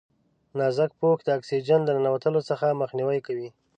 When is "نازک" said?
0.57-0.91